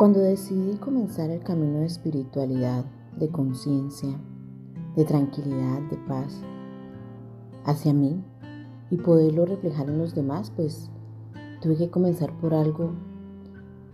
[0.00, 2.86] Cuando decidí comenzar el camino de espiritualidad,
[3.18, 4.18] de conciencia,
[4.96, 6.40] de tranquilidad, de paz
[7.66, 8.24] hacia mí
[8.88, 10.90] y poderlo reflejar en los demás, pues
[11.60, 12.94] tuve que comenzar por algo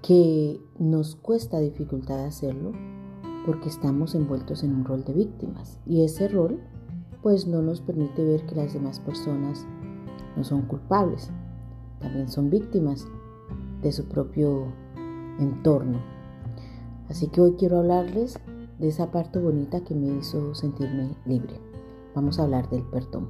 [0.00, 2.70] que nos cuesta dificultad hacerlo
[3.44, 5.80] porque estamos envueltos en un rol de víctimas.
[5.86, 6.60] Y ese rol
[7.20, 9.66] pues no nos permite ver que las demás personas
[10.36, 11.32] no son culpables,
[11.98, 13.08] también son víctimas
[13.82, 14.68] de su propio
[15.38, 16.00] entorno.
[17.08, 18.38] Así que hoy quiero hablarles
[18.78, 21.60] de esa parte bonita que me hizo sentirme libre.
[22.14, 23.28] Vamos a hablar del perdón.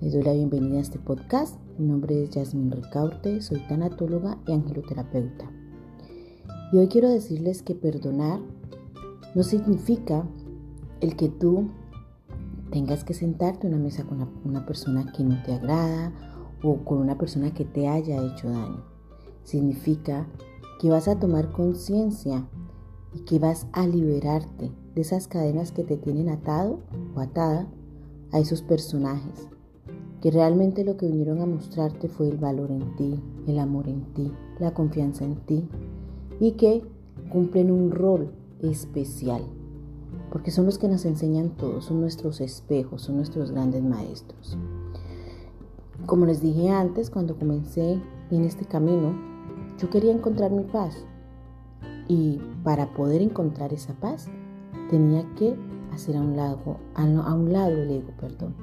[0.00, 1.56] Les doy la bienvenida a este podcast.
[1.78, 5.50] Mi nombre es Yasmin Ricaurte, soy tanatóloga y angeloterapeuta.
[6.72, 8.40] Y hoy quiero decirles que perdonar
[9.34, 10.26] no significa
[11.00, 11.70] el que tú
[12.70, 16.12] tengas que sentarte en una mesa con una persona que no te agrada
[16.62, 18.84] o con una persona que te haya hecho daño.
[19.44, 20.26] Significa
[20.78, 22.46] que vas a tomar conciencia
[23.14, 26.80] y que vas a liberarte de esas cadenas que te tienen atado
[27.14, 27.66] o atada
[28.32, 29.48] a esos personajes,
[30.20, 34.02] que realmente lo que vinieron a mostrarte fue el valor en ti, el amor en
[34.14, 35.68] ti, la confianza en ti
[36.40, 36.82] y que
[37.30, 39.42] cumplen un rol especial,
[40.30, 44.58] porque son los que nos enseñan todo, son nuestros espejos, son nuestros grandes maestros.
[46.04, 49.35] Como les dije antes, cuando comencé en este camino,
[49.78, 51.06] yo quería encontrar mi paz.
[52.08, 54.28] Y para poder encontrar esa paz,
[54.90, 55.56] tenía que
[55.92, 58.54] hacer a un lado, a un el ego, perdón.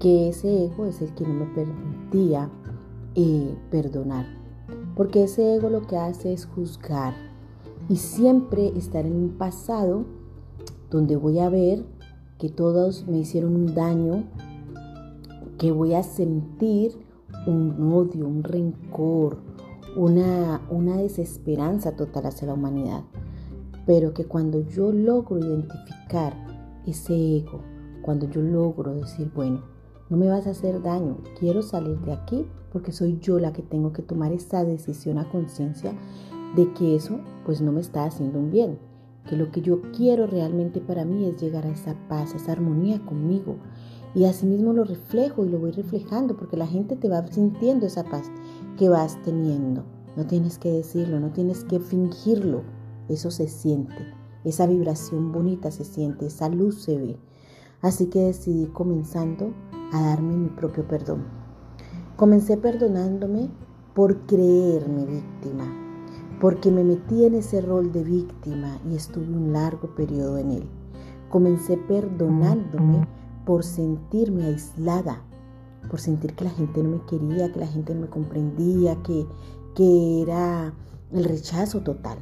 [0.00, 2.50] Que ese ego es el que no me permitía
[3.14, 4.26] eh, perdonar.
[4.94, 7.14] Porque ese ego lo que hace es juzgar
[7.88, 10.04] y siempre estar en un pasado
[10.90, 11.84] donde voy a ver
[12.38, 14.24] que todos me hicieron un daño,
[15.58, 16.98] que voy a sentir
[17.46, 19.38] un odio, un rencor,
[19.96, 23.04] una, una desesperanza total hacia la humanidad,
[23.86, 26.34] pero que cuando yo logro identificar
[26.86, 27.62] ese ego,
[28.02, 29.62] cuando yo logro decir, bueno,
[30.10, 33.62] no me vas a hacer daño, quiero salir de aquí porque soy yo la que
[33.62, 35.94] tengo que tomar esa decisión a conciencia
[36.54, 38.78] de que eso pues no me está haciendo un bien,
[39.28, 42.52] que lo que yo quiero realmente para mí es llegar a esa paz, a esa
[42.52, 43.56] armonía conmigo.
[44.14, 48.04] Y asimismo lo reflejo y lo voy reflejando porque la gente te va sintiendo esa
[48.04, 48.30] paz
[48.76, 49.84] que vas teniendo.
[50.16, 52.62] No tienes que decirlo, no tienes que fingirlo.
[53.08, 53.94] Eso se siente.
[54.44, 57.18] Esa vibración bonita se siente, esa luz se ve.
[57.82, 59.52] Así que decidí comenzando
[59.92, 61.24] a darme mi propio perdón.
[62.16, 63.50] Comencé perdonándome
[63.94, 65.64] por creerme víctima,
[66.40, 70.68] porque me metí en ese rol de víctima y estuve un largo periodo en él.
[71.28, 73.06] Comencé perdonándome
[73.44, 75.22] por sentirme aislada,
[75.88, 79.26] por sentir que la gente no me quería, que la gente no me comprendía, que,
[79.74, 80.72] que era
[81.12, 82.18] el rechazo total.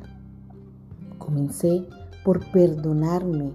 [1.19, 1.87] Comencé
[2.25, 3.53] por perdonarme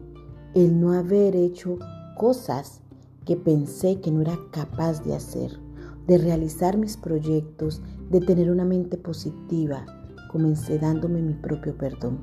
[0.53, 1.77] el no haber hecho
[2.17, 2.81] cosas
[3.25, 5.59] que pensé que no era capaz de hacer,
[6.07, 9.85] de realizar mis proyectos, de tener una mente positiva.
[10.31, 12.19] Comencé dándome mi propio perdón.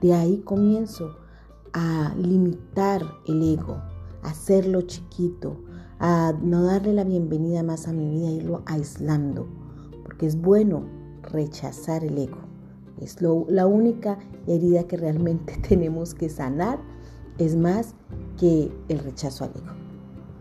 [0.00, 1.16] De ahí comienzo
[1.72, 3.74] a limitar el ego,
[4.22, 5.56] a hacerlo chiquito,
[5.98, 9.46] a no darle la bienvenida más a mi vida, irlo aislando,
[10.04, 10.84] porque es bueno
[11.22, 12.38] rechazar el ego.
[13.00, 16.78] Es la única herida que realmente tenemos que sanar,
[17.38, 17.94] es más
[18.38, 19.72] que el rechazo al ego.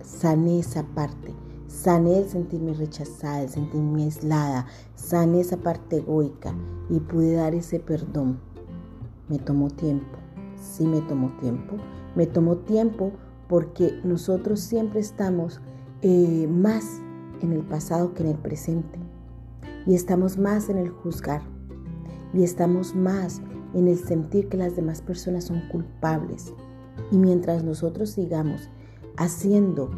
[0.04, 1.34] Sané esa parte,
[1.68, 6.54] sané el sentirme rechazada, el sentirme aislada, sané esa parte egoica
[6.90, 8.40] y pude dar ese perdón.
[9.30, 10.18] Me tomó tiempo,
[10.62, 11.78] sí me tomó tiempo,
[12.16, 13.12] me tomó tiempo
[13.48, 15.62] porque nosotros siempre estamos
[16.02, 17.02] eh, más
[17.42, 19.00] en el pasado que en el presente
[19.86, 21.42] y estamos más en el juzgar
[22.34, 23.42] y estamos más
[23.74, 26.54] en el sentir que las demás personas son culpables.
[27.12, 28.70] Y mientras nosotros sigamos
[29.18, 29.92] haciendo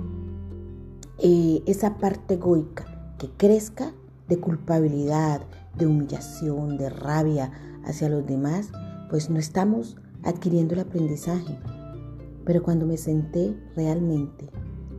[1.19, 3.93] eh, esa parte egoica que crezca
[4.27, 5.41] de culpabilidad,
[5.77, 7.51] de humillación, de rabia
[7.85, 8.69] hacia los demás,
[9.09, 11.57] pues no estamos adquiriendo el aprendizaje.
[12.47, 14.49] Pero cuando me senté realmente,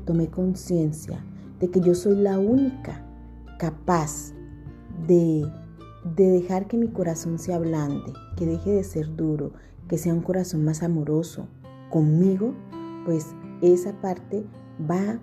[0.05, 1.25] tomé conciencia
[1.59, 3.07] de que yo soy la única
[3.59, 4.35] capaz
[5.07, 5.51] de,
[6.15, 9.53] dejar que mi corazón se ablande, que deje de ser duro,
[9.89, 11.49] que sea un corazón más amoroso
[11.89, 12.53] conmigo,
[13.07, 14.45] pues esa parte
[14.89, 15.19] va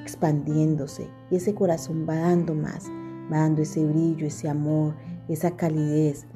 [0.00, 2.88] expandiéndose y ese corazón va dando más,
[3.32, 4.94] va dando ese brillo, ese amor,
[5.26, 6.26] esa calidez,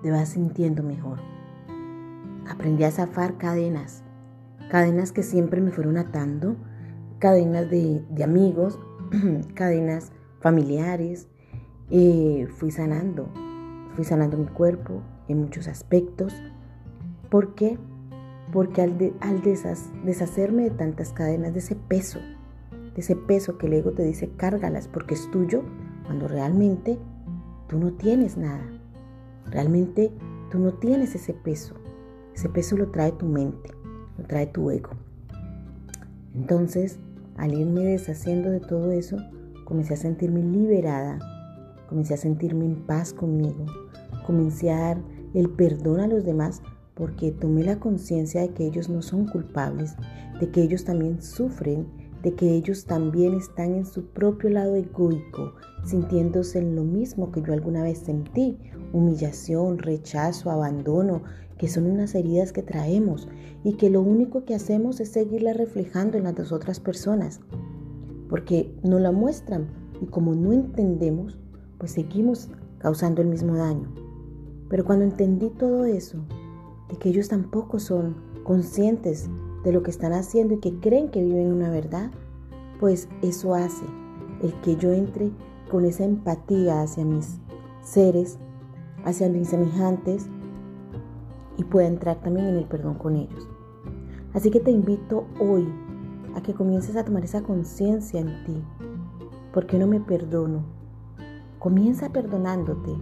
[0.00, 1.18] te vas sintiendo mejor.
[2.48, 4.04] Aprendí a zafar cadenas,
[4.70, 6.56] cadenas que siempre me fueron atando,
[7.18, 8.78] cadenas de, amigos,
[9.54, 11.28] cadenas familiares.
[11.88, 13.28] Fui sanando,
[13.94, 16.32] fui sanando mi cuerpo en muchos aspectos.
[17.28, 17.78] ¿Por qué?
[18.52, 22.20] Porque al, al deshacerme de tantas cadenas, de ese peso,
[22.94, 25.64] de ese peso que el ego te dice cárgalas porque es tuyo,
[26.04, 26.98] cuando realmente
[27.68, 28.66] tú no tienes nada.
[29.46, 30.12] Realmente
[30.50, 31.74] tú no tienes ese peso.
[32.34, 33.70] Ese peso lo trae tu mente,
[34.24, 34.90] trae tu ego.
[36.34, 36.98] Entonces,
[37.36, 39.16] al irme deshaciendo de todo eso,
[39.64, 41.18] comencé a sentirme liberada,
[41.88, 43.66] comencé a sentirme en paz conmigo,
[44.26, 44.98] comencé a dar
[45.34, 46.62] el perdón a los demás
[46.94, 49.94] porque tomé la conciencia de que ellos no son culpables,
[50.38, 51.86] de que ellos también sufren,
[52.22, 57.42] de que ellos también están en su propio lado egoico, sintiéndose en lo mismo que
[57.42, 58.58] yo alguna vez sentí,
[58.92, 61.22] humillación, rechazo, abandono,
[61.60, 63.28] que son unas heridas que traemos
[63.64, 67.42] y que lo único que hacemos es seguirlas reflejando en las otras personas,
[68.30, 69.68] porque no la muestran
[70.00, 71.38] y como no entendemos,
[71.76, 72.48] pues seguimos
[72.78, 73.92] causando el mismo daño.
[74.70, 76.24] Pero cuando entendí todo eso,
[76.88, 79.28] de que ellos tampoco son conscientes
[79.62, 82.10] de lo que están haciendo y que creen que viven una verdad,
[82.78, 83.84] pues eso hace
[84.42, 85.30] el que yo entre
[85.70, 87.38] con esa empatía hacia mis
[87.82, 88.38] seres,
[89.04, 90.30] hacia mis semejantes,
[91.60, 93.46] y pueda entrar también en el perdón con ellos.
[94.32, 95.68] Así que te invito hoy
[96.34, 98.62] a que comiences a tomar esa conciencia en ti.
[99.52, 100.64] ¿Por qué no me perdono?
[101.58, 102.92] Comienza perdonándote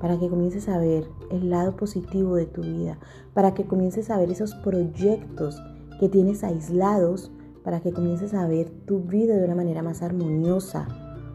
[0.00, 2.98] para que comiences a ver el lado positivo de tu vida,
[3.32, 5.62] para que comiences a ver esos proyectos
[6.00, 7.30] que tienes aislados,
[7.62, 10.88] para que comiences a ver tu vida de una manera más armoniosa,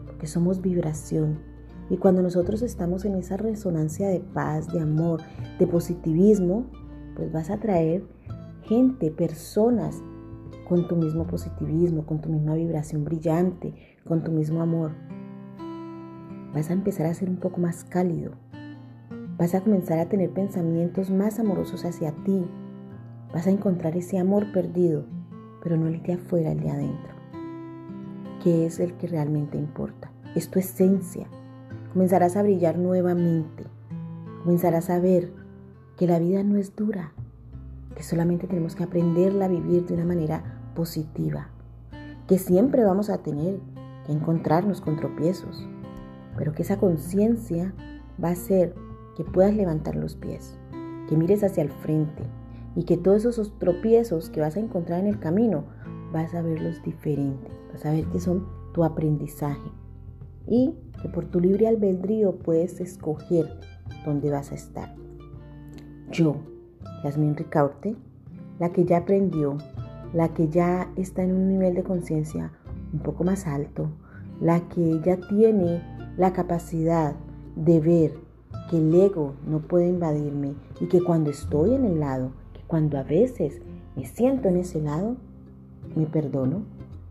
[0.04, 1.38] porque somos vibración.
[1.88, 5.20] Y cuando nosotros estamos en esa resonancia de paz, de amor,
[5.58, 6.66] de positivismo,
[7.14, 8.04] pues vas a traer
[8.62, 10.02] gente, personas
[10.68, 13.74] con tu mismo positivismo, con tu misma vibración brillante,
[14.04, 14.92] con tu mismo amor.
[16.52, 18.32] Vas a empezar a ser un poco más cálido.
[19.38, 22.44] Vas a comenzar a tener pensamientos más amorosos hacia ti.
[23.32, 25.04] Vas a encontrar ese amor perdido,
[25.62, 27.14] pero no el de afuera, el de adentro,
[28.42, 30.10] que es el que realmente importa.
[30.34, 31.28] Es tu esencia,
[31.96, 33.64] comenzarás a brillar nuevamente,
[34.44, 35.32] comenzarás a ver
[35.96, 37.14] que la vida no es dura,
[37.94, 41.48] que solamente tenemos que aprenderla a vivir de una manera positiva,
[42.28, 43.60] que siempre vamos a tener
[44.04, 45.66] que encontrarnos con tropiezos,
[46.36, 47.72] pero que esa conciencia
[48.22, 48.74] va a hacer
[49.16, 50.58] que puedas levantar los pies,
[51.08, 52.24] que mires hacia el frente
[52.74, 55.64] y que todos esos tropiezos que vas a encontrar en el camino
[56.12, 59.70] vas a verlos diferentes, vas a ver que son tu aprendizaje
[60.48, 63.58] y que por tu libre albedrío puedes escoger
[64.04, 64.94] dónde vas a estar.
[66.10, 66.36] Yo,
[67.04, 67.96] Yasmin Ricaurte,
[68.58, 69.58] la que ya aprendió,
[70.12, 72.52] la que ya está en un nivel de conciencia
[72.92, 73.88] un poco más alto,
[74.40, 75.82] la que ya tiene
[76.16, 77.14] la capacidad
[77.56, 78.26] de ver
[78.70, 82.98] que el ego no puede invadirme y que cuando estoy en el lado, que cuando
[82.98, 83.60] a veces
[83.96, 85.16] me siento en ese lado,
[85.94, 86.62] me perdono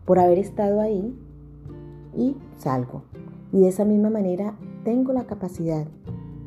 [0.04, 1.14] por haber estado ahí
[2.16, 3.02] y salgo.
[3.52, 5.86] Y de esa misma manera tengo la capacidad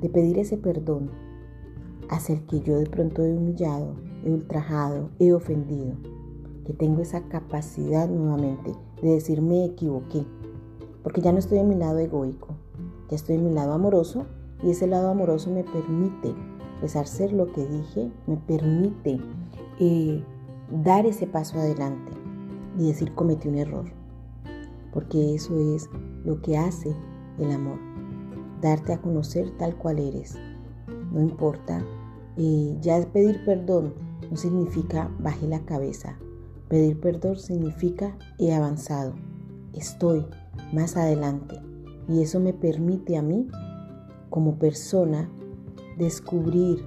[0.01, 1.10] de pedir ese perdón
[2.10, 5.94] hacia el que yo de pronto he humillado, he ultrajado, he ofendido.
[6.66, 10.25] Que tengo esa capacidad nuevamente de decir me equivoqué.
[11.03, 12.50] Porque ya no estoy en mi lado egoico,
[13.10, 14.25] ya estoy en mi lado amoroso
[14.62, 16.36] y ese lado amoroso me permite
[16.82, 19.20] resarcer lo que dije, me permite
[19.79, 20.24] eh,
[20.84, 22.12] dar ese paso adelante
[22.77, 23.99] y decir cometí un error
[24.93, 25.89] porque eso es
[26.24, 26.96] lo que hace
[27.38, 27.79] el amor,
[28.62, 30.38] darte a conocer tal cual eres.
[31.12, 31.84] No importa,
[32.38, 33.93] eh, ya pedir perdón
[34.29, 36.17] no significa baje la cabeza,
[36.67, 39.15] pedir perdón significa he avanzado,
[39.74, 40.25] estoy
[40.74, 41.60] más adelante
[42.08, 43.48] y eso me permite a mí
[44.29, 45.29] como persona
[45.98, 46.84] descubrir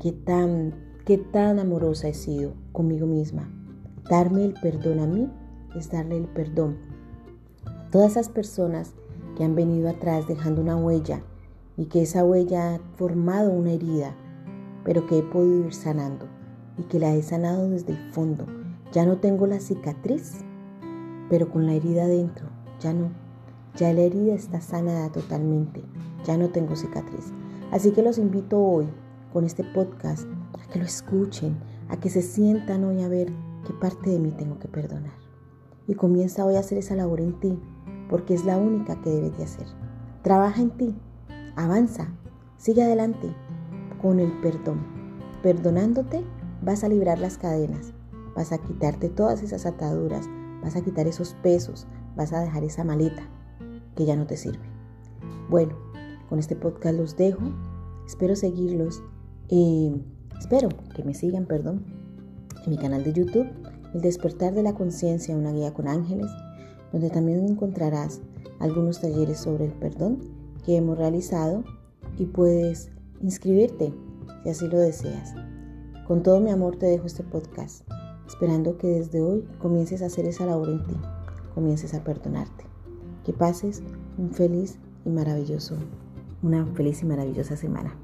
[0.00, 0.74] qué tan,
[1.04, 3.50] qué tan amorosa he sido conmigo misma.
[4.10, 5.30] Darme el perdón a mí
[5.74, 6.76] es darle el perdón
[7.94, 8.92] todas esas personas
[9.36, 11.22] que han venido atrás dejando una huella
[11.76, 14.16] y que esa huella ha formado una herida,
[14.82, 16.26] pero que he podido ir sanando
[16.76, 18.46] y que la he sanado desde el fondo.
[18.90, 20.40] Ya no tengo la cicatriz,
[21.30, 22.48] pero con la herida dentro,
[22.80, 23.12] ya no.
[23.76, 25.84] Ya la herida está sanada totalmente,
[26.26, 27.32] ya no tengo cicatriz.
[27.70, 28.88] Así que los invito hoy
[29.32, 30.26] con este podcast
[30.60, 31.56] a que lo escuchen,
[31.88, 33.32] a que se sientan hoy a ver
[33.64, 35.14] qué parte de mí tengo que perdonar.
[35.86, 37.56] Y comienza hoy a hacer esa labor en ti,
[38.14, 39.66] porque es la única que debes de hacer.
[40.22, 40.94] Trabaja en ti,
[41.56, 42.06] avanza,
[42.58, 43.34] sigue adelante
[44.00, 44.86] con el perdón.
[45.42, 46.22] Perdonándote
[46.62, 47.92] vas a librar las cadenas,
[48.36, 50.28] vas a quitarte todas esas ataduras,
[50.62, 53.28] vas a quitar esos pesos, vas a dejar esa maleta
[53.96, 54.62] que ya no te sirve.
[55.50, 55.74] Bueno,
[56.28, 57.42] con este podcast los dejo.
[58.06, 59.02] Espero seguirlos.
[59.48, 59.92] Eh,
[60.38, 61.84] espero que me sigan, perdón,
[62.64, 63.48] en mi canal de YouTube,
[63.92, 66.30] El despertar de la conciencia, una guía con ángeles,
[66.94, 68.20] donde también encontrarás
[68.60, 70.20] algunos talleres sobre el perdón
[70.64, 71.64] que hemos realizado
[72.18, 72.88] y puedes
[73.20, 73.92] inscribirte
[74.44, 75.34] si así lo deseas.
[76.06, 77.84] Con todo mi amor te dejo este podcast,
[78.28, 80.94] esperando que desde hoy comiences a hacer esa labor en ti,
[81.52, 82.64] comiences a perdonarte.
[83.24, 83.82] Que pases
[84.16, 85.74] un feliz y maravilloso,
[86.44, 87.96] una feliz y maravillosa semana.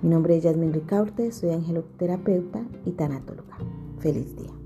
[0.00, 3.58] Mi nombre es Yasmin Ricaurte, soy angeloterapeuta y tanatóloga.
[3.98, 4.59] Feliz día.